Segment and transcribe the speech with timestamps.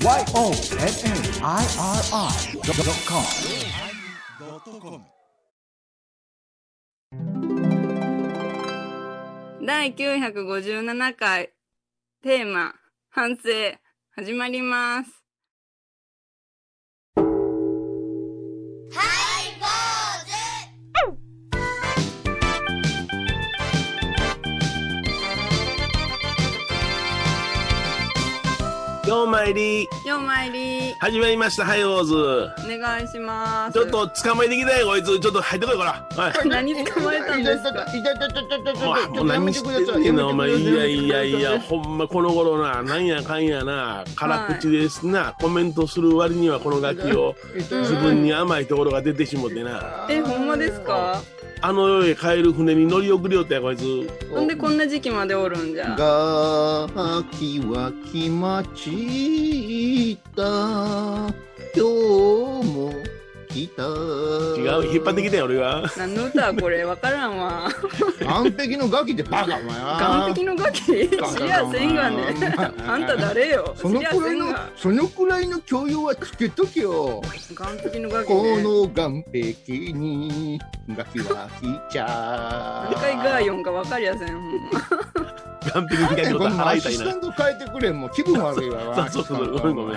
[0.00, 0.28] YONNIRI.com
[9.66, 11.50] 第957回
[12.22, 12.74] テーマ
[13.10, 13.42] 反省
[14.12, 15.17] 始まります。
[29.08, 33.72] ようまいりようまいり始まりましたハイボーズお願いします。
[33.72, 37.86] ちょっと捕まえてきたよこいつちょっと入ってこいこらはい何捕まえたんですか？
[37.96, 51.22] いたいたいたいたいたいたもうもう何してんねんなお前いやいやいやほんまこの頃ななんやかんやな辛口ですな、コメントする割にはこの楽器を自分に甘いところが出てしもてなえほんまですか。
[51.60, 53.82] あの世へ帰る船に乗り遅れよったやこいつ
[54.30, 55.96] ほんでこんな時期までおるんじゃ。
[55.96, 56.86] ガ
[57.36, 60.42] キは来ました
[61.74, 61.82] 今
[62.62, 62.92] 日も
[63.64, 66.84] 違う引っ張ってきたよ俺が何の歌これ？
[66.84, 67.68] わからんわ。
[68.20, 70.82] 完璧のガキってバカお前は完璧のガキ？
[70.82, 71.10] 知り
[71.48, 72.34] やせんがね。
[72.86, 73.74] あんた誰よ？
[73.76, 74.46] そ知りやのくらいの。
[74.76, 77.22] そのくらいの教養はつけとけよ
[77.54, 78.62] 完璧のガキこね。
[78.62, 84.28] の岸壁にガキは来ちゃ何回ガーヨンかわかりやせん。
[85.72, 86.98] ほんま完璧に左のこのア腹痛いな。
[86.98, 89.96] シス変えてくれもう気分悪いわそうそうそうごめんごめん。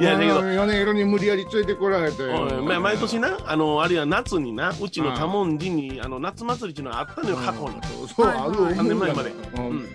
[0.00, 0.42] やだけど。
[0.42, 2.22] 米色に無理やり連れてこられて。
[2.62, 8.48] まあ毎年なあのあるいは夏になうちの多文字にあの夏祭りっていうのがあったのよ過去に、そう、はいはい。
[8.48, 9.30] ある3年前まで。
[9.30, 9.66] うん。
[9.68, 9.88] うん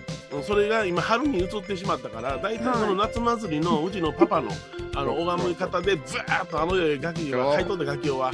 [0.46, 4.50] それが今春に移ってしまったから大体その夏祭りのうちのパパの
[4.94, 8.32] あの拝み方でずーっとあの世へガキが入っとったガキをは。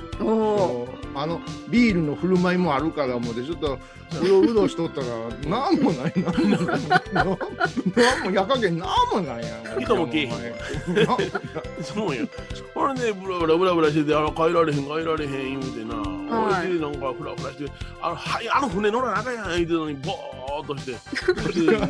[1.22, 3.78] あのビールの振る舞いもあるからもうでちょっと
[4.22, 5.06] うろうろしとったら
[5.50, 6.33] なんもないな。
[6.33, 6.80] んもない
[7.12, 9.80] なんもやかげんなんもないやん。
[9.83, 10.33] 人もけえへんん
[11.84, 12.27] そうよ
[12.75, 16.72] ほれでブラブラブラブラしててあら帰られへん帰られへん言うてな、はい。
[16.80, 17.70] なんかフラフラして
[18.00, 20.93] あのはいあの船乗らなあかんやん言うてたのにボーっとして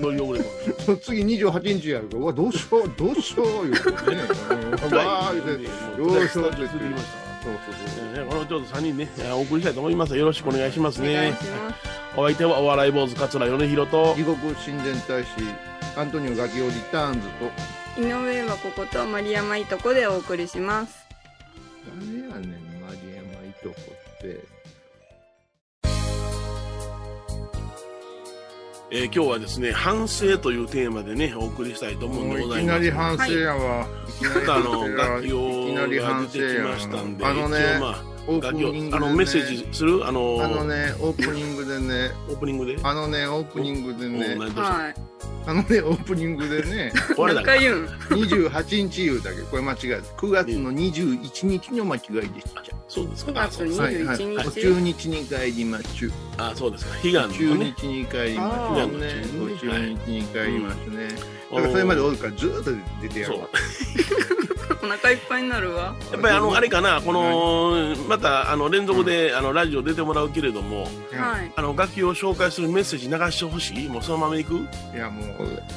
[0.02, 0.96] 乗り遅れた。
[1.04, 3.74] 次28日やるからうわどうしようどうしよう言う
[4.96, 10.16] わー言うてどうしようって言って続きましたそうそうそうねこのちょっと3人ね、え ーお送りしたいと思います。
[10.16, 11.44] よろしくお願いしますお願いねし。
[11.46, 11.74] ます。
[12.16, 15.28] お相手はお笑い坊主桂米広と地獄親善大使
[15.96, 17.20] アントニオガキオリターンズ
[17.96, 21.06] と井上はここと丸山いとこでお送りします。
[22.00, 23.76] 誰やねんマリエマいとこ
[24.16, 24.40] って
[28.90, 32.78] えー今日はですね、反省というテーマでね、お送りしたいと思うんでございます。
[32.80, 34.12] きなり反省やわ、い。
[34.12, 35.88] きなりちょっとあの、楽器を
[36.32, 40.06] 出てきましたんで、あのね一応まあ、オープニングで、ね、あの、メッセージする？
[40.06, 42.76] あの、あのねオープニングでねオープニングで？
[42.82, 44.36] あのねオープニングでうんね。
[45.46, 47.86] あのねオープニングでね俺だか何回言うん。
[47.86, 53.32] 28日言うだけこれ間違えた9月の21日の間違いでしたそうですか。
[53.32, 56.90] 9あ、月そうですはいはい21日お中日に帰りまちゅあそうですか。
[57.02, 57.74] 悲願中のね。
[57.78, 61.08] 日に帰りまあーすねお中日に帰りますね
[61.50, 63.48] うんだからそれまでおるからずーっと出てやそうるわ。
[64.82, 65.94] お腹いっぱいになるわ。
[66.12, 70.88] やっぱりあの、あれかな、この、また、あの、連続で、あの、ラジオ出てもらうけれども、は
[71.42, 71.52] い。
[71.56, 73.88] あの、楽器を紹介するメッセージ流してほしい？
[73.88, 74.54] もうそのまま行く？
[74.94, 75.26] いやもう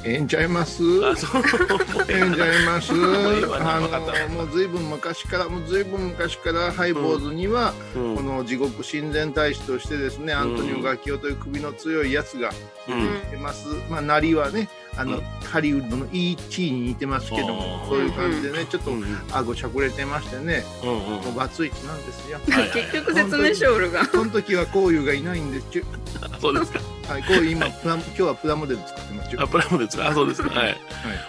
[0.03, 0.83] ええんちゃいます？
[1.05, 1.41] あ、そう。
[2.09, 2.91] ええんちゃいます？
[2.93, 8.15] あのもうずいぶん昔からもうずいぶん昔からハイボーズには、うん。
[8.15, 12.51] この地獄親善大使としてですね、アントニオガキオという首の強いやつが
[12.87, 16.71] うん出ます、まあなりはねあの、うんハリウッドの E.T.
[16.71, 18.91] に似てますけどもそういう感じでねちょっと
[19.33, 24.05] 顎しゃくれてましてねうんうんもうバツイチなんですよはいはい結局説明書おるが。
[24.05, 25.83] その時はこういうがいないんですよ
[26.21, 26.79] あそうですか。
[27.11, 30.07] はいこういう今プラ今日はプラモデル作ってますよあ、プラモですか。
[30.07, 30.49] あ、そうですか。
[30.49, 30.77] はい。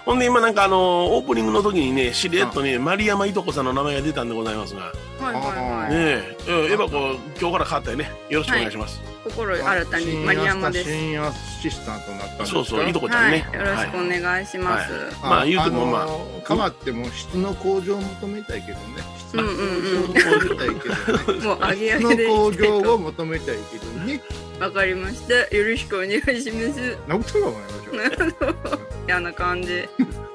[0.04, 4.86] ほんで今なんかあの、オープニングの時にね、しれっとね、丸山いとこさんの名前が出たんでございますが、ね
[5.18, 5.88] はいはいはい。
[5.90, 8.12] え、えエヴァ子、今日から変わったよね。
[8.28, 9.11] よろしくお願いします。
[9.24, 10.90] 心新たに丸山です。
[10.90, 12.54] 新アシスタントになったんですか？
[12.54, 13.38] そうそう、いとこちゃはい。
[13.38, 14.92] よろしくお願いします。
[14.92, 18.84] はいまあ言うてもまあのー変わっても質の向上を求めたいけどね
[19.16, 24.20] 質のうんうんうん向上を求めたいけどねもう上げ上質のげでい向きたいと上を求めたいけどね
[24.60, 25.56] わかりました。
[25.56, 26.98] よろしくお願いします。
[27.08, 27.62] なことが思い
[29.06, 29.88] 嫌な感じ。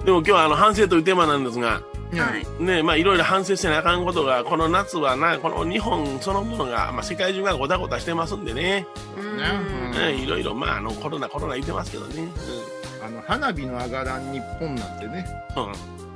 [0.04, 1.82] でも今日はあの反省というテーマなんですが、
[2.14, 2.64] はい。
[2.64, 8.88] ねまあいろいろ反省せなあかんことが、この夏はな、この日本そのものが、まあ世界中がごたごたしてますんでね、
[9.18, 9.38] うん
[9.92, 12.30] ねいろいろまああのコロナコロナ言ってますけどね。
[13.04, 15.26] あの花火の上がらん日本なんてね、
[15.56, 15.64] うん。
[15.64, 15.72] うん。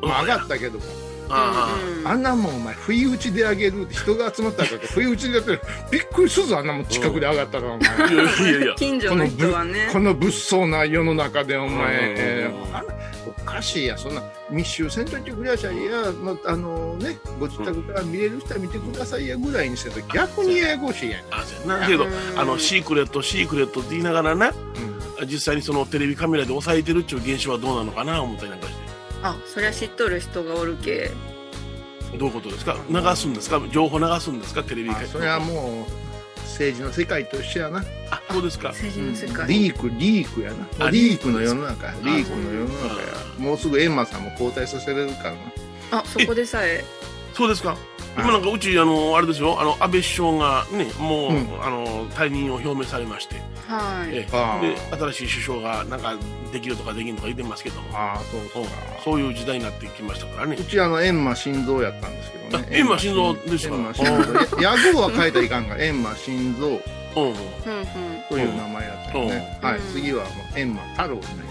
[0.09, 0.85] まあ、上がったけども
[1.33, 3.87] あうんあんなもんお前不意打ちであげる。
[3.89, 5.61] 人が集まったから不意打ちでやってる。
[5.91, 6.85] びっくりするぞあんなもん。
[6.85, 7.89] 近くで上がったらお前。
[7.89, 9.89] あいやい近所の人はね。
[9.91, 12.51] この物騒な世の中でお前、
[13.25, 21.87] おかしいやそんな密集せんといてくれやしゃいや、まあのねご自宅から見れる人は見てくださいやぐらいにせんと逆にややこしいやん、あそうやな。
[21.87, 22.39] けどうん。
[22.39, 24.53] あのシークレットシークレットって言いながらな
[25.25, 28.90] 実際にそのテレビカメラで抑えてるっていう現象はどうなのかな思ったりなんかして
[29.23, 31.11] あそりゃ知っとる人がおるけ。
[32.17, 32.77] どういうことですか？
[32.89, 33.61] 流すんですか？
[33.71, 34.63] 情報流すんですか？
[34.63, 37.83] テレビあそれはもう政治の世界と一緒やな。
[38.09, 38.69] あそうですか。
[38.69, 40.57] 政治の世界、リークリークやな。
[40.57, 41.93] もあうリークの世の中や。
[42.03, 43.07] リークの世の中や。
[43.37, 45.37] うもうすぐエンマさんも交代させれるからな。
[45.91, 46.83] あそこでさえ
[47.33, 47.77] そうですか
[48.17, 51.63] 今なんかうちあのあれですよあの安倍首相がねもう、うん。
[51.63, 53.35] あの退任を表明されまして、
[53.67, 54.11] はい。
[54.11, 54.27] で
[55.13, 56.15] 新しい首相がなんか
[56.51, 57.97] できるとかできんとか言ってますけども。
[57.97, 58.69] ああそううんそうか。
[59.03, 60.57] そういう時代になってきましたからね。
[60.59, 62.67] うちあの閻魔心臓やったんですけどね。
[62.69, 63.75] あ閻魔心臓ですか？
[63.75, 64.61] 閻魔心臓。
[64.61, 66.81] や屋号は変えたらいかんから 閻魔心臓
[67.13, 69.79] という名前やったよね、はい。
[69.93, 71.50] 次はもう閻魔太郎になりまし今っと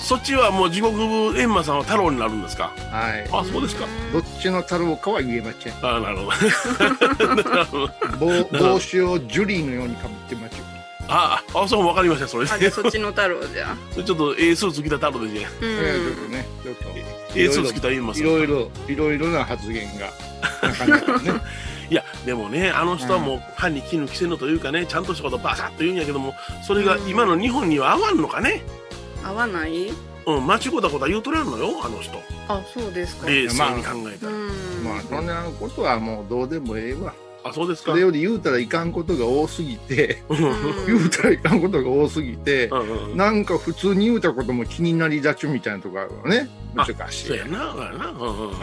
[0.00, 2.72] そっちはもう地獄部閻魔さんは太郎になるんですか？
[2.90, 3.28] たはい。
[3.32, 3.86] あそうですか。
[4.12, 5.72] どっちの太郎かは言えません。
[5.82, 7.44] あなるほど。
[7.44, 7.90] なるほど。
[8.18, 10.56] 帽 帽子をジュリーのようにかぶってましょ
[11.08, 12.44] ああそう分かりましたそれ。
[12.44, 13.76] あそっちの太郎じゃ。
[13.92, 16.84] それちょっと A スーツ着た太郎でじゃっとんねちょっと。
[17.38, 18.22] A スーツ着た閻魔さん。
[18.22, 20.10] いろいろいろいろな発言が。
[20.68, 21.32] なかなかね
[22.26, 26.34] でもねあの人はもう歯に衣着せぬというかねちゃんとしたことバサッと言うんやけども
[26.66, 28.62] それが今の日本には合わんのかね？
[29.24, 29.88] 合わない？
[30.24, 32.16] うん間違うたことは言うとらんのよあの人。
[32.48, 33.28] あそうですか。
[33.28, 34.84] 冷静に考えたうら、ん。
[34.84, 37.12] まあそんなことはもうどうでもええわ。
[37.44, 37.90] あそうですか。
[37.90, 40.22] それより言うたらいかんことが多すぎて
[40.86, 46.48] 言うたらいかんことが多すぎてうんなんか普通に言うたことも気になりがちみたいなとこあるわね。
[46.76, 47.26] あ難しい。
[47.26, 48.06] そうやなそうやな。
[48.06, 48.50] うんうん。
[48.50, 48.54] う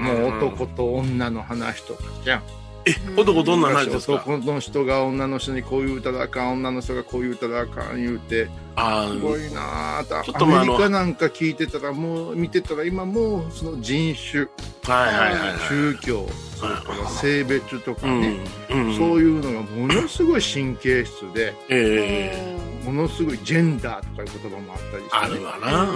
[0.00, 2.42] んもう男と女の話とかじゃん
[2.86, 4.14] え男どんな話ですか？
[4.14, 14.46] 男の人が女の人にこう言うたらあかん女の人がこう言うたらあかん言うてあすごいなあちょっとまあアメリカなんか聞いてたらもう見てたら今もうその人種。
[14.86, 15.58] あはいはいはいはい。
[15.60, 18.38] 宗教それから性別とかね、
[18.70, 25.88] うんうんそういうのがものすごい神経質でええものすごいジェンダーとかいう言葉もあったりして、あるわな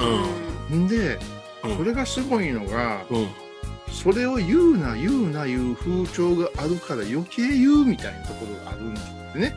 [0.72, 0.88] うんん。
[0.88, 1.18] で
[1.64, 1.76] うん。
[1.76, 3.28] それがすごいのがうん
[3.90, 9.00] それを言うな言うな言う風潮があるから余計言うみたいなところがあるんで
[9.32, 9.56] すね。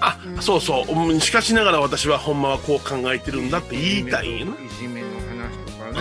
[0.00, 0.92] あそうそう。
[0.92, 6.00] うんしかしながら私はほんまはこう考えてるんだって言いたいんやないじめの話とかね。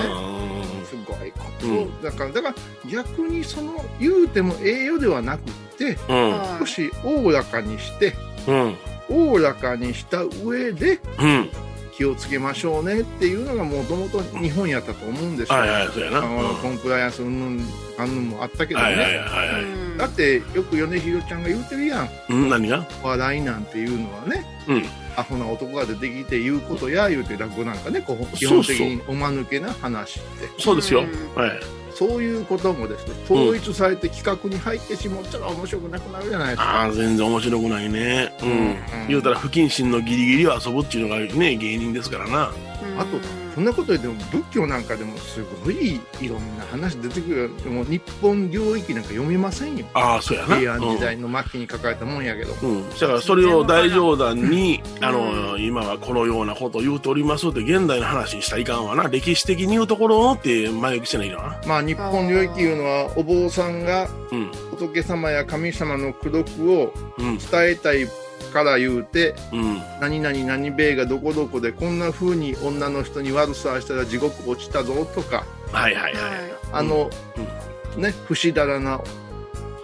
[0.79, 0.85] うん。
[0.85, 2.01] すごいこと、うん。
[2.01, 2.55] だからだから
[2.89, 6.29] 逆にその言うても栄養ではなくってうん。
[6.31, 8.15] はい少しおおらかにして
[8.47, 8.75] うん。
[9.09, 11.49] おおらかにした上でうん
[11.91, 17.67] 気をつけましょうねっていうのがもともと日本やったと思うんですよ、はいはいそうコンプライアンスうんぬん
[17.97, 19.53] あんぬんもあったけどね、はいはいはい。
[19.53, 19.65] はいう
[19.95, 19.97] ん。
[19.97, 22.09] だってよく米広ちゃんが言うてるやん。
[22.29, 22.87] うん何が？
[23.03, 24.45] 笑いなんていうのはね。
[24.67, 24.83] うん
[25.15, 30.49] アホな男が出てきて言うことや言うて落語なんかねこう基本的におまぬけな話って。
[30.59, 31.01] そうですよ。
[31.01, 31.41] うん。
[31.41, 31.51] はい。
[31.93, 38.33] そういうこともですね統一されて企画に入ってしまったら面白くなくなるじゃないですか、ああ全然面白くないね。
[38.41, 39.07] うん、うん。
[39.07, 42.51] 言うたら不謹慎のギリギリを遊ぶっていうのがね芸人ですからな。
[42.97, 43.17] あと
[43.53, 47.37] そんなこと言っても仏教なんかでもすごいいろんな話出てくる。
[47.37, 49.85] よでも日本領域なんか読めませんよ。
[49.93, 50.55] ああそうやな。
[50.57, 55.05] 平安時代の末期に書かれたもんやけど、うん、だからそれを大冗談に、うん。
[55.05, 59.07] あの、今はこのようなことを言うておりますって現代の話にしたらいかんわな。
[59.07, 61.61] 歴史的に言うところって前置きしてないかな。
[61.67, 68.07] まあ日本領域いうのはお坊さんがうん、仏様や神様の功徳をうん、伝えたい
[68.51, 76.21] から言うてうん、何々何米がどこどこでこんな風に女の人に悪さしたら地獄落ちたぞとかはいはいはい。
[76.73, 77.09] あの、
[77.97, 79.01] ね不死だらな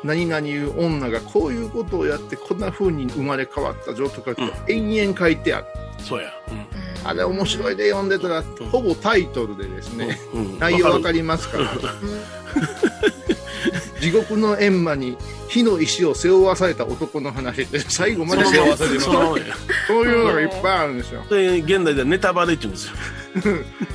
[0.04, 5.66] 何々いう女がこういうことをやってこんな風に生まれ変わったぞとかって延々書いてある、
[6.00, 6.32] そうや。
[7.04, 10.60] あれ面白いで読んでたらほぼタイトルでですね、うん、うん。
[10.60, 11.66] 内容わかりりますから
[14.00, 15.18] 地獄の閻魔に
[15.50, 19.10] 火の石を背負わされた男の話って最後まで背負わされてます。
[19.88, 21.24] そういうのがいっぱいあるんですよ。
[21.28, 22.94] それ現代ではネタバレって言うんですよ。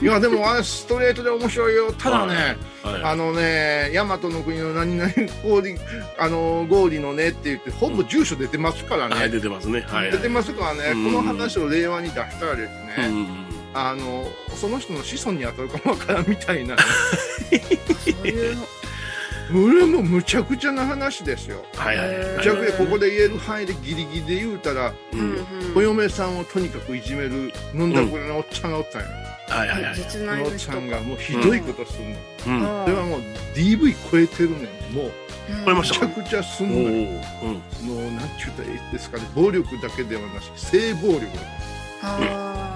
[0.01, 1.93] いやでもあれストレートで面白いよ。
[1.93, 3.03] ただね、はい。
[3.05, 5.77] あのね大和の国の何々氷
[6.19, 9.81] あのゴーリのねって言ってほぼ住所出てますからね、はい、出てますね。
[9.81, 10.13] はい、はい。
[10.13, 11.13] 出てますからね、うん。
[11.13, 13.27] この話を令和に出したらですね、うん、
[13.75, 16.83] あのその人の子孫に当たるかもわからんみたいなね、
[18.05, 18.57] そういう
[19.55, 21.65] 俺もむちゃくちゃな話ですよ。
[21.75, 22.09] はいはい。
[22.09, 29.09] むちゃくちゃここで言える範囲でギリギリで言うたらうんうんお嫁さんをとにかくいじめる飲んだくれのおっちゃんがおったんよ、
[29.49, 29.95] はいはいはい。
[29.95, 32.81] 実そのおっちゃんがもうひどいことすんねん、うん。
[32.81, 33.21] あそれはもう
[33.55, 34.57] DV 超えてるね
[34.91, 34.95] ん。
[34.95, 35.13] もうむ
[35.65, 36.89] 超えましたちゃくちゃすおんのよ。
[36.89, 39.25] ーそのなんちゅうたらいいですかね。
[39.35, 41.27] 暴力だけではなし性暴力。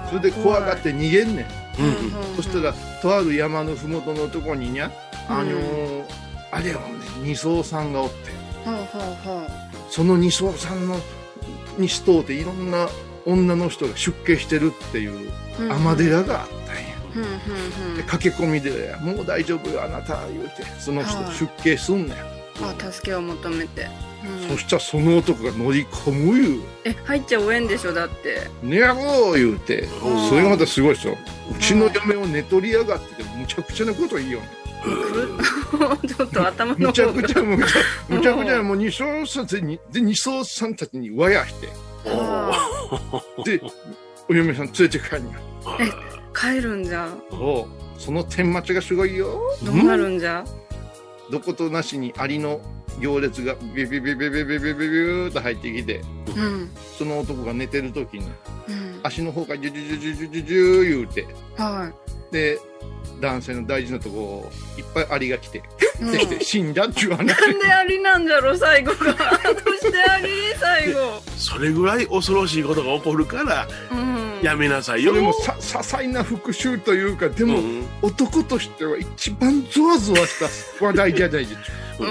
[0.09, 1.45] それで怖がって逃げんねん。
[1.81, 2.29] うん。
[2.29, 2.35] うん。
[2.35, 4.91] そしたらとある山の麓のとこににゃ
[5.27, 8.15] あのーあれやもんね二層さんがおって。
[8.65, 9.47] ほうほうほう。
[9.89, 10.99] その二層さんの
[11.77, 12.89] にしとうていろんな
[13.25, 15.71] 女の人が出家してるっていううん。
[15.71, 16.81] 尼寺があったんや。
[17.15, 17.97] うんうんうん。
[17.97, 21.35] で駆け込みで「もう大丈夫よあなた」言うてその人はい。
[21.35, 22.17] 出家すんねん、
[22.63, 23.87] あ助けを求めて、
[24.25, 24.49] うん。
[24.49, 26.61] そしたらその男が乗り込む言う。
[26.85, 29.81] え入っちゃおえんでしょだって「ねやろう」言うて。
[29.81, 30.29] うん。
[30.29, 31.17] それがまたすごいですよ
[31.51, 34.49] うちの嫁を寝取りやがっててむちゃくちゃなこと言いよんね
[36.07, 41.67] ちょっと頭のむちゃくちゃむちゃむちゃくちゃもう二層さんでにで二層さんたちにわやして
[43.43, 43.61] で
[44.29, 45.39] お嫁さん連れて帰んや
[46.35, 47.67] 帰るんじゃそ
[47.97, 50.43] うその天待ちがすごいよどうなるんじゃ
[51.31, 52.61] どことなしにアリの
[52.99, 56.01] 行列がビビビビビビビビビビーと入ってきて
[56.35, 58.25] うんその男が寝てる時に
[58.67, 61.91] うん足の方からジュジュジュジュジュジュジュ言うては
[62.31, 62.59] で
[63.19, 65.63] 男性の大事なとこをいっぱいアリが来て
[65.99, 67.25] できて死んだっていう話。
[67.25, 69.05] なんでアリなんじゃろ最後が。
[69.05, 69.13] どう
[69.77, 70.27] してアリ？
[70.59, 71.21] 最後。
[71.37, 74.41] それぐらい恐ろしいことが起こるから、うん。
[74.43, 75.11] やめなさいよ。
[75.11, 77.87] それもさ些細な復讐というかでも、うん。
[78.01, 81.61] 男としては一番ゾワゾワした話題じゃないですか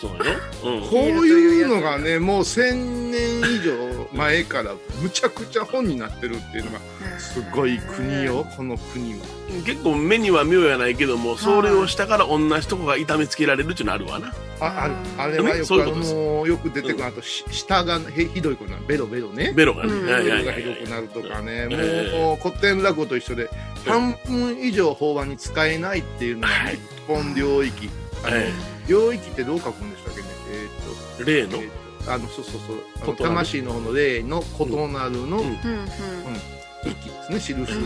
[0.00, 0.80] そうよ。
[0.80, 0.88] うん。
[0.88, 6.78] こういうのがねもう1000年以上前からむちゃくちゃ本になってるっていうのが
[7.18, 9.18] すごい国よこの国は。
[9.66, 14.32] 結構目には妙やないけども、それをしたから同じとこが痛めつけられるっていうのあるわな。
[14.60, 14.88] あ
[15.18, 19.52] ああれはよくあのよく出てくるあとし下がへひどいことなベロベロね。
[19.54, 19.92] ベロがね。
[19.92, 22.18] ベロがはいはいはいひどくなるとかね、ええ。
[22.18, 23.50] もう古典落語と一緒で
[23.84, 26.74] 半分以上法話に使えないっていうのがはい。
[26.74, 27.90] 日本領域、
[28.24, 28.52] あのえ
[28.88, 30.28] 領域ってどう書くんでしたっけね？
[30.50, 30.70] えーっ
[31.18, 31.24] と。
[31.24, 31.58] 例の？
[31.62, 31.70] えー
[32.08, 32.60] あのそうそう
[33.04, 33.16] そう。
[33.16, 33.92] 魂の方の？
[33.92, 35.22] 霊の異なるの？
[35.22, 35.32] うん。
[35.32, 35.48] うんうん
[36.84, 37.84] 域ですね印ですね、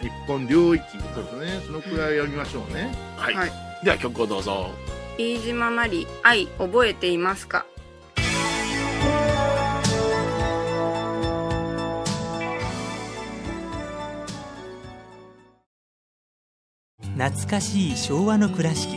[0.00, 1.60] 日本領域ですね。
[1.66, 3.34] そのくらいやりましょうね、はい。
[3.34, 3.50] はい。
[3.84, 4.70] では曲をどうぞ。
[5.18, 7.66] 飯島まり愛覚えていますか？
[17.18, 18.96] 懐かしい昭和の倉敷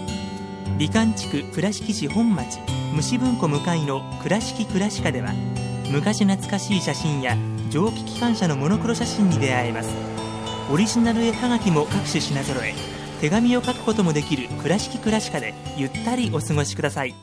[0.77, 2.59] 美観地区倉敷市本町
[2.93, 5.33] 虫文庫向かいの「倉敷倉歯科」では
[5.91, 7.37] 昔懐かしい写真や
[7.69, 9.89] 蒸気機関車のモノクロ写真に出会えます。
[10.71, 12.73] オリジナル絵はがきも各種品揃え
[13.19, 17.13] 手紙を書くこともできる「倉敷倉歯科」でゆったりお過ごしください。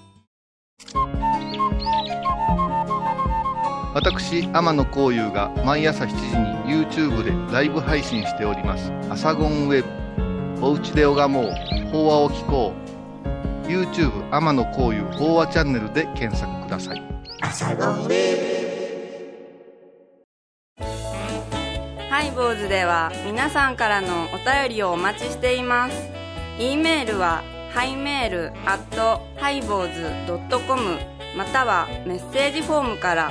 [3.95, 9.89] 私天野幸雄が毎朝7時に YouTube でライブ配信しております「アサゴンウェブ」
[10.65, 11.79] 「おうちで拝もう。
[11.91, 12.89] 法話を聞こう」
[13.69, 17.03] YouTube 天野幸雄法話チャンネルで検索ください
[22.11, 26.09] 拝、ボーズでは皆さんからのお便りをお待ちしています。
[26.59, 30.99] e メールはハイメールアットハイボーズドットコム
[31.37, 33.31] またはメッセージフォームから。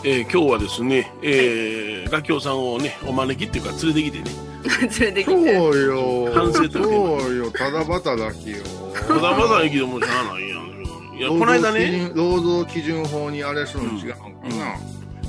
[0.10, 4.32] えー今日はですね、えー、ガキョウさんをね、お招きっていうか連れてきてね、
[4.80, 5.52] 連れてきそうて。
[5.52, 6.32] よ。
[6.34, 7.52] 反省というそうよ。
[7.52, 8.58] ただ働きよ。
[8.94, 11.18] ただまだ生きてもしゃあないやん。
[11.18, 14.20] いや、この間ね、労働基準法にあれするの違うのか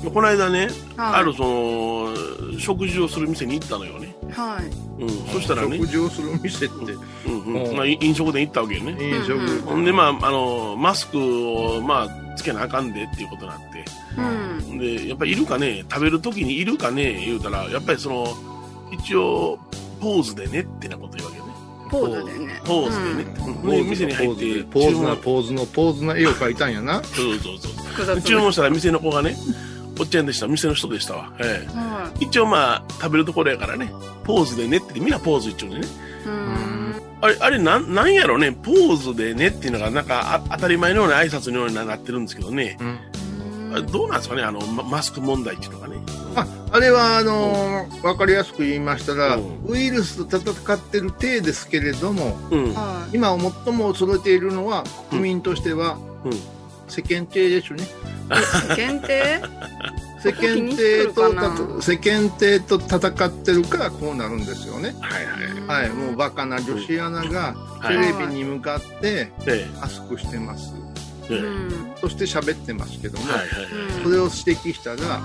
[0.01, 1.13] な、この間ね、はい。
[1.15, 4.15] あるその、食事をする店に行ったのよね。
[4.31, 5.03] はい。
[5.03, 6.75] うん、そしたらね食、事をする店って。
[7.25, 7.73] うんううん。
[7.73, 8.95] んまあ、飲食店行ったわけよね。
[9.17, 9.61] 飲食、うん。
[9.63, 13.83] ほんで、まあ、あの、マスクを、まあ、つけなあかんでっていうことになって。
[14.69, 14.77] うん。
[14.77, 18.27] で、やっぱりいるかね、食べるときにいるかね、言うたら、やっぱりその、
[18.91, 19.59] 一応、
[19.99, 21.51] ポーズでねってなこと言うわけよね。
[21.89, 22.61] ポーズでね。
[22.63, 23.41] ポーズでねって。
[23.41, 27.57] うんポーズで店に入って、ポーズなポーズのポーズな絵を描いたんやなそうそう
[28.05, 28.21] そう。
[28.21, 29.35] 注文したら店の子がね、
[29.99, 30.47] おっちゃんでした。
[30.47, 31.33] 店の人でしたわ。
[31.39, 33.91] えはえ一応まあ、食べるところやからね、
[34.23, 35.81] ポーズでねって、みんなポーズ一応ね。
[37.21, 42.77] あれ、あれ、なん、なんやろね、ポーズでねっていうのが、なんか、あ当たり前のような挨拶のようになってるんですけどね。
[43.71, 45.97] あれどうなんですかね、あの、ママスク問題っていうのがね。
[46.35, 49.65] ああれはあのーわかりやすく言いましたら、うん。
[49.67, 52.73] ウイルスと戦ってる体ですけれどもうん。
[52.73, 53.15] はい。
[53.15, 53.35] 今
[53.65, 56.31] 最も恐れているのは国民としては、うん。
[56.87, 57.87] 世間体ですね。
[58.75, 59.41] 限定
[60.21, 64.93] 世間体とた世間体と戦ってるからこうなるんですよね。
[64.99, 65.85] はいはい。
[65.87, 65.89] はい。
[65.89, 70.73] もうバカな女子アナがはいテレビに向かってえマスクしてます。
[72.01, 73.25] そして喋ってますけども。
[74.03, 75.21] それを指摘したら、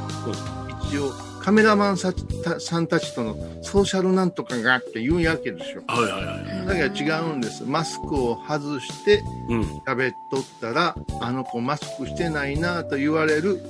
[0.89, 1.13] 一応
[1.45, 6.67] カメラマンさんたちとのソーシャルなんとかがって言うわけですよはいはいはい。
[6.67, 9.61] だから違うんですマスクを外してうん。
[9.87, 13.61] 喋っとったらあの子マスクしてないなと言われる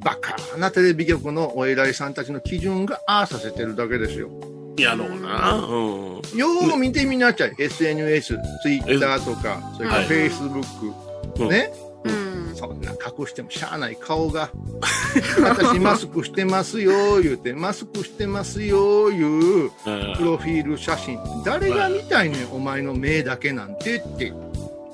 [0.00, 4.28] バカなテレビ局のお偉いさんたちの基準がああさせてるだけですよ
[4.76, 5.54] やろうな。
[5.54, 6.38] うん。
[6.38, 11.07] よう見てみなちゃい SNS ツイッターとかそれからは
[11.46, 11.72] ね。
[12.04, 12.54] うん。
[12.54, 14.50] そんな隠してもしゃあない顔が。
[15.42, 19.26] 私マスクしてますよ言うてマスクしてますよいう。
[19.64, 19.70] うん。
[20.16, 21.18] プロフィール写真。
[21.44, 24.32] 誰が見たいねんお前の目だけなんてって。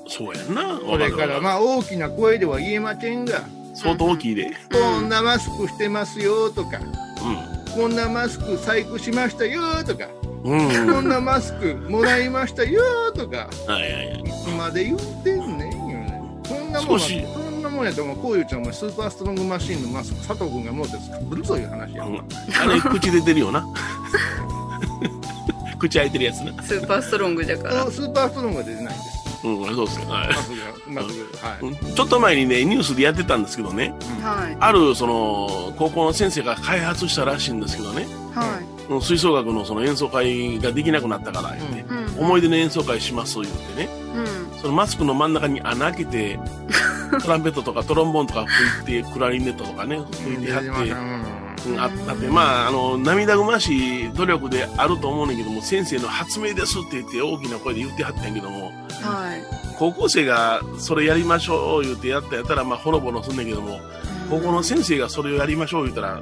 [0.07, 0.79] そうやんな。
[0.79, 3.43] これからあ、まあ大きな声では言えませんが。
[3.75, 4.51] 相当大きいで。
[4.71, 6.79] こんなマスクしてますよとか。
[6.79, 10.05] うこんなマスク細工しましたよとか。
[10.05, 10.09] ん。
[10.45, 10.93] うん。
[10.93, 13.49] こんなマスクもらいましたよとか。
[13.67, 14.19] はいはいはい。
[14.21, 15.44] いつまで言うてん
[16.75, 22.21] なもんは少しそんなもんやともうこういうちゃんお前スーパーストロングマシンのマスク佐藤君がもうて作るぞいう話や、うんあ
[22.73, 23.65] れ、口出てるよな。
[25.79, 26.63] 口開いてるやつな。
[26.63, 27.91] スーパーストロングじゃから。
[27.91, 30.07] スーパーストロングは出てないんですうん、そうっすよ。
[30.09, 34.57] はいマスクがマスクはい、うんちょっと前にね、ニュースでやってたんですけどね、はい。
[34.59, 41.81] ある、その、高校の先生が開発したらしいんですけどね、はうん吹奏楽のその演奏会ができなくなったから、言って、い。
[41.81, 42.25] うん。
[42.25, 44.44] 思い出の演奏会します、言ってね、うん。
[44.65, 46.39] そのマスクの真ん中に穴開けて、
[47.23, 48.47] トランペットとかトロンボーンとか
[48.83, 50.69] 吹いて、クラリネットとかね、吹いてやって、
[51.69, 58.71] うん、あったって、まあ、あの、涙ぐましい努力であると思うねんけども、先生の発明ですって言って大きな声で言ってはったんやけども、
[59.03, 59.43] はい。
[59.77, 63.79] 高校生がそれやりましょう言ってやったやったら、まあ、ほのぼのすんねんけども、
[64.31, 66.19] 高校の先生がそれをやりましょう言ったら、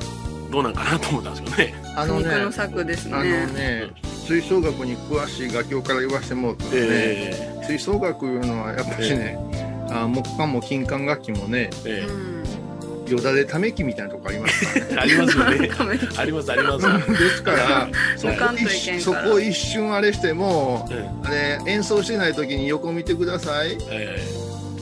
[0.51, 1.83] どうなんかなと思ったんですけどね。
[1.95, 3.45] あのねの策ですあのね。
[3.47, 9.37] ね吹奏楽に詳しい楽器から言わせてもらうとね、え吹奏楽いうのはやっぱしね、
[9.89, 12.33] あ木管も金管楽器もねーえ。
[13.11, 14.65] よだれためきみたいなとこあります。
[14.65, 15.69] からねーありますよね。
[16.17, 17.11] あります、あります。
[17.19, 18.33] ですからそこ
[18.99, 19.29] そから。
[19.31, 23.77] こ一瞬あれしてもえあれ演奏してない時に横見てください。
[23.77, 24.19] ーえ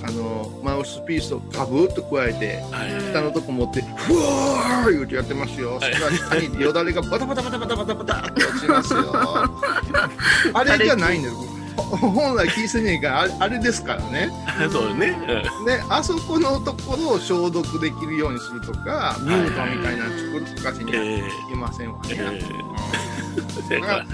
[0.03, 3.11] あのマウスピースをカブッと加えてーはい。
[3.13, 5.79] 下のとこ持ってふわー言うてやってますよ。
[5.79, 5.95] そはい。
[5.95, 9.01] れは下によだれがバタバタバタバタバタバタって落ちますよ。
[10.53, 11.35] あれじゃないんです。
[11.35, 11.43] ほ
[11.75, 14.29] 本来聞いてねえからあれあれですからね。
[14.71, 15.17] そうね。
[15.65, 20.73] であそこのところを消毒できるようにするとかミュートみたいなの作るとかい
[21.49, 23.79] けませんわね、えー。
[23.81, 24.05] だから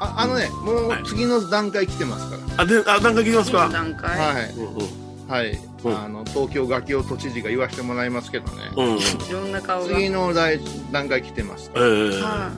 [0.00, 2.62] ああのねもう次の段階来てますから。
[2.62, 3.68] あ、で、あ、段階聞きますか？
[3.72, 4.18] 段階。
[4.18, 4.50] はい。
[4.56, 5.06] うんうん。
[5.28, 6.04] はい、うん。
[6.04, 8.96] あの東京ガキオ都知事が言わせてもらいますけどね、うん。
[8.96, 9.00] い
[9.32, 9.94] ろんな顔が。
[9.94, 10.58] 次の段
[10.92, 12.20] 段階来てますえー。
[12.20, 12.50] は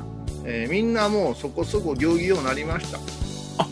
[0.45, 3.01] えーみんなもうそこそこ行儀ようになりました、あ、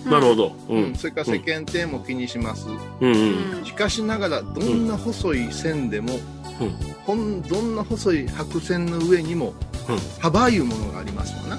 [0.05, 0.53] なるほど。
[0.69, 0.93] ううん。
[0.93, 0.95] ん。
[0.95, 2.67] それから世間体も気にします、
[3.01, 3.13] うん。
[3.13, 3.63] うい。
[3.63, 3.65] ん。
[3.65, 6.15] しかしながらどんな細い線でも、
[6.61, 6.71] うん。
[7.05, 9.55] ほんどんな細い白線の上にも、
[9.89, 9.99] うん。
[10.21, 11.59] 幅いうものがありますわな、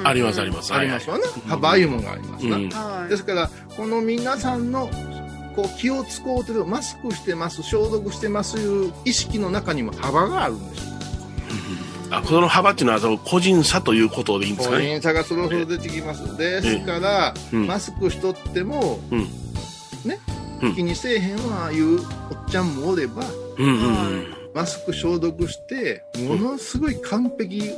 [0.00, 0.06] うん。
[0.06, 0.74] あります、あります。
[0.74, 1.28] ありますわな、い。
[1.46, 3.08] 幅いうものがありますな。
[3.08, 4.90] ですからこの皆さんの
[5.54, 10.91] こう気を使うてるマスクしてます消毒してますいう意識の中にも幅があるんですよ
[12.18, 14.86] あ、その幅っていうのは、その個人差ということでいいんです個かね？
[14.86, 17.66] 人差がそろそろ出てきますですから、うん。
[17.66, 19.20] マスクしとっても、うん。
[20.04, 20.18] ね、
[20.62, 20.74] うん。
[20.74, 22.04] 気にせえへんわいうおっ
[22.48, 23.22] ちゃんもおれば
[23.58, 23.78] うんうんう
[24.16, 24.26] ん。
[24.54, 27.70] マスク消毒してものすごい完璧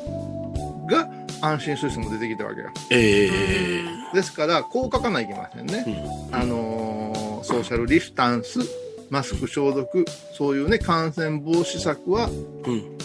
[0.91, 1.09] が
[1.41, 2.71] 安心する人も出てきたわけよ。
[2.91, 5.85] ええですからこう書かないといけませんね、
[6.31, 6.35] うん。
[6.35, 8.59] あのーソーシャルディスタンス
[9.11, 12.29] マスク消毒そういうね感染防止策は
[12.67, 12.99] うん。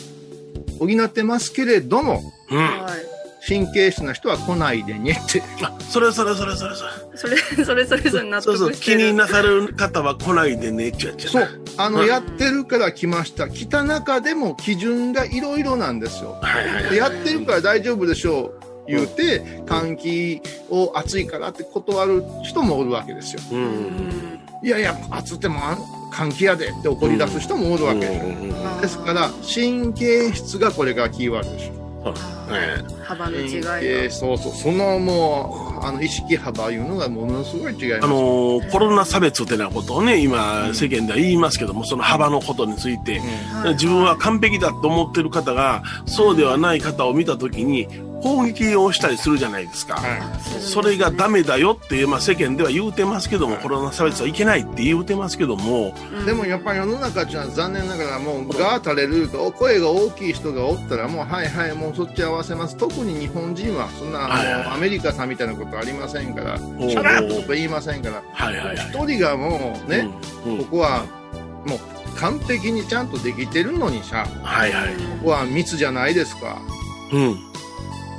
[0.79, 2.57] 補ってますけれどもうん。
[2.57, 3.19] はい。
[3.47, 6.91] 神経質な人は来ないでねってあ、それそれそれそれそれ。
[7.15, 8.71] それ、それそれそれ納そう。
[8.73, 11.31] 気になさる方は来ないでねってやっちゃう。
[11.31, 16.89] そうあの、うんやってるから来ました来た中でも基準がいろいろなんですよはいはいはい。
[16.91, 23.59] でやってるから大丈夫でしょう言うて換気を暑いからって断る人もおるわけですようん。
[23.59, 25.77] うんいやいや暑ってもあん
[26.11, 31.79] 換気やでって怒り出す人もおるわけ、うんうんうんですから神経質がこれがキーワードでしょ。
[32.03, 32.13] そう。
[32.13, 33.71] ね幅の違いが。
[33.71, 34.53] 神経そうそう。
[34.53, 38.05] そのもうあの意識幅いうのがものすごい違います。
[38.05, 47.87] あのーコロナ差別ってなことをね今世間では言いますけどもその幅のことについて、はい自分は完璧だと思ってる方がそうではない方を見た時に
[48.21, 55.93] 攻撃をしたりするじゃないですか、はそれがダメだよって、まあ、世間では言うてますけどもコロナ差別はいけないって言うてますけども。
[56.21, 62.75] い、でもやっぱり世の中っていうのは残念ながらもうガー垂れると声が大きい人がおったらもうはいはいもうそっち合わせます。
[62.77, 64.63] 特に日本人はそんなはいはい。
[64.67, 68.23] アメリカさんみたいなことありませんからシおャラッと言いませんから。
[68.33, 68.75] はいはいはい。
[68.75, 70.09] 一人がもうね、
[70.45, 70.65] うんうん。
[70.65, 71.05] ここは
[71.65, 71.79] もう
[72.17, 74.93] 完璧にちゃんとできてるのにさはいはい。
[74.93, 76.57] ここは密じゃないですか。
[77.13, 77.49] うん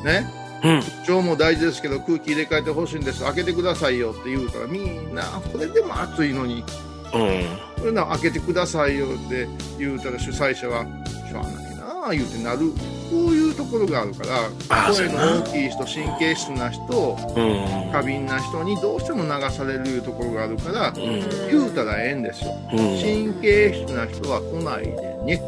[0.05, 0.27] ね。
[0.63, 0.77] うん。
[0.79, 3.25] 腸も大事ですけど空気入れ替えてほしいんです。
[3.25, 6.65] 開けてくださいよって言うからみんなこれでも暑いのに。
[7.13, 7.43] うん。
[7.79, 12.73] これな開けてくださいよって言うたら主催者はしゃあないなあ言うてなる。
[13.11, 21.21] こういうところがあるから声の大きい人神経質な人うん過敏な人にどうしても流されるいうところがあるからうん。
[21.51, 22.53] 言うたらええんですよ。
[22.73, 22.79] うん。
[22.79, 24.93] 神経質な人は来ないで
[25.25, 25.43] ね。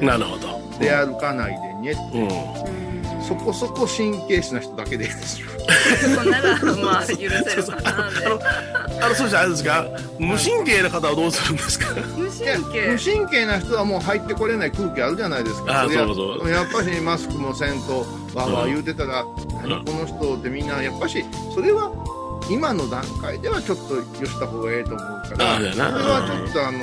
[0.00, 0.06] うん。
[0.06, 0.60] なるほど。
[0.78, 1.52] 出歩かない
[1.82, 2.10] でね。
[2.12, 2.95] うん
[3.26, 5.10] そこそこ神経質な人だけで。
[5.10, 5.38] そ
[6.22, 7.30] こならまあ許せる
[7.84, 8.10] あ
[8.98, 9.86] のあのそうじゃあれですか。
[10.18, 11.86] 無神経な方はどうするんですか？
[12.16, 12.86] 無神経。
[12.92, 15.72] 無神経な人はもう入ってこれない空気あるじゃないですか。
[15.72, 15.88] やっ
[16.72, 18.00] ぱしマスクもせんと
[18.34, 19.24] わーわー言うてたら、
[19.64, 21.90] 何この人ってみんなやっぱしそれは
[22.48, 26.78] 今の段階ではちょっとよした方がええと思うからそれはちょっとあの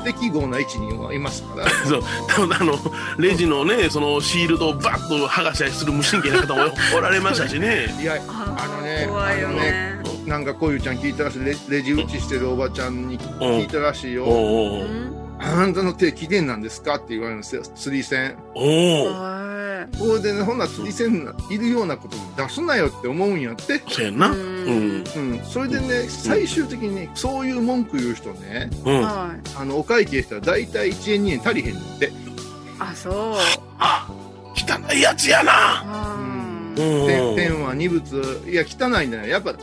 [0.00, 1.68] 不適合な位置にはいますから。
[1.88, 2.02] そう。
[2.28, 2.78] 多分あの
[3.18, 6.62] レジのねそのシールドをバッと剥がしたりする無神経な方も
[6.96, 7.96] おられましたしね。
[8.00, 9.98] いやああのね怖いよね。
[10.26, 11.44] なんかこういうちゃん聞いたらしい。
[11.44, 14.26] レレジ打ちしてるおばちゃんに聞いたらしいよ、
[15.40, 16.96] あんたの手起電なんですか？
[16.96, 17.62] って言われるんですよ。
[17.74, 19.12] 釣り線おう。
[19.12, 19.37] は
[19.98, 23.82] これでねほんなら釣り線いるようなこと出すなよって思うんやって。
[23.88, 24.28] そうやんな。
[24.30, 24.98] ううん。
[24.98, 29.00] んうん、それでね最終的にねそういう文句言う人ねうん。
[29.02, 29.40] はい。
[29.60, 32.12] あのお会計したら大体1円2円足りへんねんって。
[32.78, 33.34] あそう。
[33.78, 34.08] あ
[34.54, 35.52] 汚いやつやな。
[35.52, 36.16] あ
[36.76, 37.06] うーん。
[37.06, 38.02] ペンペンは二物。
[38.48, 39.10] いや汚いん。
[39.10, 39.54] だよやっぱ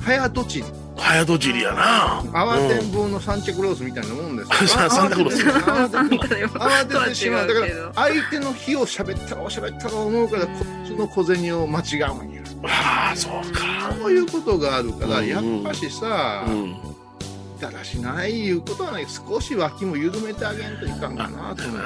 [0.00, 0.58] 早とち。
[0.58, 0.64] り
[0.96, 2.20] 早とちりやな。
[2.32, 4.68] 慌てんぼうのサンチェクロースみたいなもんですよ。
[4.68, 5.44] さサンタクロース。
[5.46, 10.52] 慌て てしまうだから相手の日を喋ったろう喋ったろう思うからこ
[10.84, 12.42] っちの小銭を間違うんや。
[12.64, 13.92] ああそうか。
[14.00, 16.76] そういうことがあるからうんやっぱしさ、うん。
[17.60, 21.78] だらしないいうことはない少し脇も緩めてあげんといかんかなと思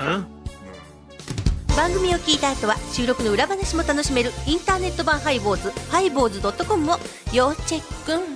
[1.77, 6.97] 番組を聞いた後は収録の裏話も楽しめるインターネット版ハイボーズハイボーズドットコムを
[7.35, 8.36] 要チェック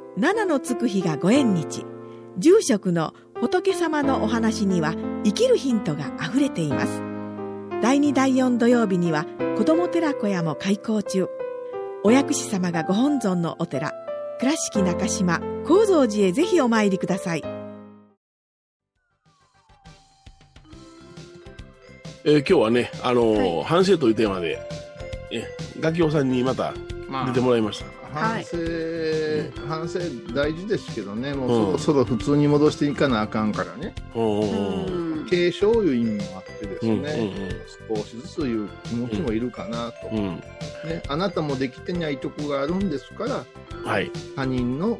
[0.17, 1.85] 七のつく日がご縁日。
[2.37, 4.93] 住職の仏様のお話には
[5.25, 7.01] 生きるヒントがあふれています。
[7.81, 9.25] 第2第4土曜日には
[9.57, 11.27] 子ども寺小屋も開校中。
[12.03, 13.93] お薬師様がご本尊のお寺。
[14.39, 17.43] 倉敷中島・高蔵寺へぜひお参りください。
[22.23, 24.59] えー今日はねあのー反省というテーマで
[25.31, 25.43] え
[25.79, 26.73] ガキオさんにまた
[27.09, 28.57] ま出てもらいました反省、
[29.67, 29.99] 反省
[30.33, 31.33] 大事ですけどね。
[31.33, 37.33] もうそろそろ普通に戻していかなあかんからね、おうん継承いう意味もあってですね、
[37.89, 40.35] うん少しずついう気持ちもいるかなと、うん
[40.85, 43.45] ね、あなたもできてないとこがあるんですから
[43.83, 44.99] はい他人の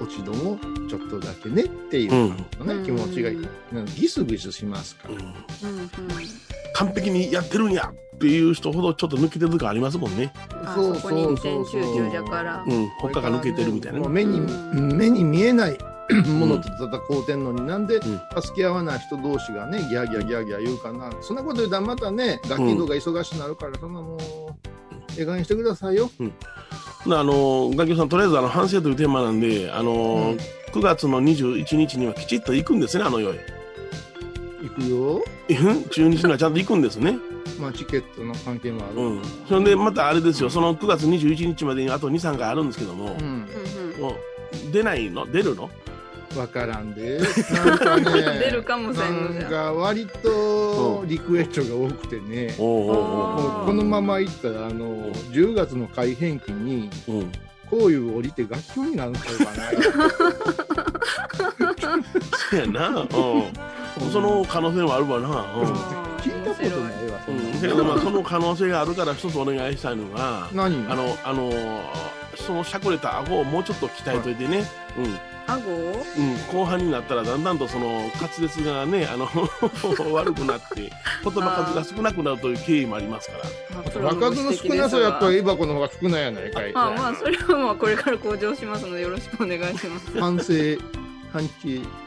[0.00, 2.84] 落ち度もちょっとだけねっていううん。
[2.84, 3.30] 気持ちが
[3.86, 5.88] ギスギスしますから、うんうんうん。
[6.74, 10.32] 完璧にやってるんやっていう人ほどちょっと抜けてるとこありますもんね。
[10.64, 12.64] あそこに一点集中じゃから。
[12.66, 12.88] うん。
[13.00, 14.40] 他が抜けてるみたいなねもう目に
[14.94, 15.78] 目に見えない
[16.26, 17.44] ものと戦うてん。
[17.44, 17.86] のになん。
[17.86, 18.00] でん。
[18.00, 18.16] 助
[18.56, 21.36] け合わない人同士がねギャーギャーギャーギャー言うかなそん。
[21.36, 23.94] なこと言うたらまたねガキ度が忙しくなるからそん。
[23.94, 24.18] なもう
[25.18, 26.10] ええ加してくださいよ
[27.04, 28.08] あのガキオさん。
[28.08, 29.40] とりあえずあの反省というテーマなん。
[29.40, 33.40] であのー9月の21日にはきちっと行くんですねあの世へ
[34.62, 35.24] 行くよ。
[35.48, 35.84] うん？
[35.88, 37.18] 中日にはちゃんと行くんですね。
[37.58, 38.94] まあチケットの関係もある。
[38.94, 39.22] うん。
[39.48, 40.50] それでまたあれですよ。
[40.50, 43.10] その9月21日までにあと23回あるんですけども、うん。
[43.10, 43.46] うん
[43.96, 44.00] うん。
[44.00, 45.30] もう出ないの？
[45.30, 45.68] 出るの？
[46.36, 47.18] わからんで。
[47.52, 48.38] なんかね。
[48.38, 49.42] 出るかもしれんのじゃ。
[49.42, 52.54] なんか割とリクエストが多くてね。
[52.56, 56.88] このままいったら、あの、10月の改編期に、
[57.72, 59.70] こういう降りて楽曲になるんちゃうかな。
[62.50, 62.88] そうやな。
[62.88, 63.06] うん。
[64.12, 65.28] その可能性もあるわな。
[65.28, 65.32] う
[66.10, 66.11] ん。
[66.22, 70.86] 聞いたことないわ、そんなうん、けどまあその可能性があるから一つお願いしたいのが何？
[70.90, 71.52] あのあの
[72.36, 74.64] そのしゃくれた顎をもうちょっと鍛えといてね、
[75.46, 75.94] 顎うん、うん、
[76.52, 79.28] 後半になったらだんだんとその滑舌がねあの
[80.12, 80.90] 悪くなって
[81.24, 83.34] 言葉数が少なくなるという経緯もありますか
[83.98, 84.14] ら。
[84.14, 86.72] 場数の少なさはやっぱりエバコの方が少ないやないかい。
[86.72, 90.18] まあまあそれはまあこれから向上しますのでよろしくお願いします。
[90.18, 90.52] 反省、
[91.32, 92.02] 反省。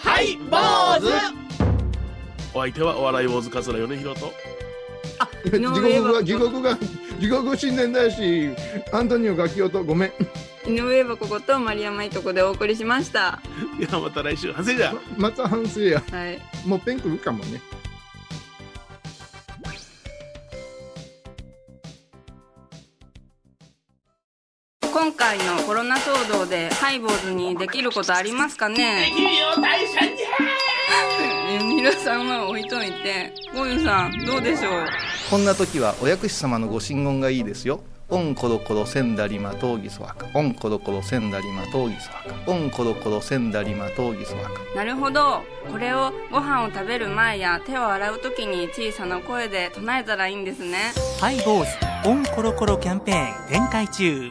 [0.00, 0.56] はい坊
[1.00, 1.47] 主
[2.54, 4.32] お相手はお笑い坊主桂米広と。
[5.44, 6.78] 地獄が、地獄が、
[7.20, 8.50] 地獄新年だし、
[8.92, 10.12] アントニオガキオとごめん。
[10.66, 13.40] 井上箱こと丸山いとこでお送りしました。
[13.78, 14.94] ではまた来週反省じゃ。
[15.16, 16.02] また反省や。
[16.10, 16.38] はい。
[16.66, 17.60] もうペン来るかもね。
[24.90, 29.06] 今回のコロナ騒動でハイボーズにできることありますかね？
[29.06, 30.22] できるよ大社じ
[31.60, 34.86] 皆さんは置いといてゴユさんどうでしょう？
[35.30, 37.80] こんな時はお薬師様のご神言がいいですよ。
[38.10, 40.26] オンコロコロセンダリマトウギソワカ。
[40.32, 42.50] オンコロコロセンダリマトウギソワカ。
[42.50, 44.50] オンコロコロセンダリマトウギソワカ。
[44.74, 51.64] なるほどこれをご飯を食べる前や手を洗う時に小さな声で唱えたらいいんですねハイボー
[52.02, 54.30] ズオンコロコロキャンペーン展開中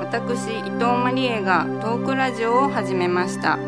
[0.00, 3.58] 私伊藤マリエがトークラジオを始めました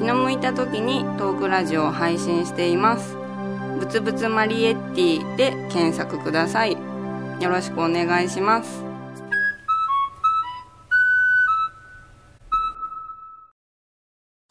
[0.00, 3.18] 気の向いた時にトークラジオを配信しています。
[3.78, 6.72] ぶつぶつマリエッティで検索ください。
[6.72, 8.82] よろしくお願いします。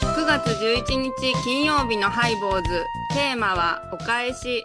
[0.02, 1.12] 9月11日
[1.44, 2.86] 金曜日のハイボーズ。
[3.16, 4.64] テーマはお返し。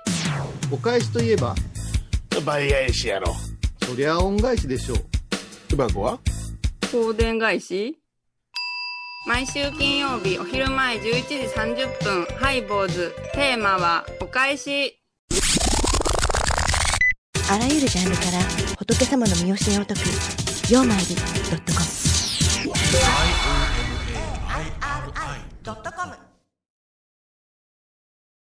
[0.71, 1.55] お返しといえば、
[2.45, 3.33] 倍返しやろ。
[3.87, 4.99] そりゃ恩返しでしょう。
[5.73, 6.19] エバコは？
[6.93, 7.97] 香典返し？
[9.27, 13.15] 毎週金曜日お昼前11時30分ハイボーズ。
[13.33, 15.01] テーマはお返し。
[17.51, 18.33] あらゆるジャンルから
[18.79, 20.01] 仏様の身教えを解く
[20.71, 21.23] 「曜マイルド
[21.57, 21.87] ットコム」
[25.63, 26.24] ドットコム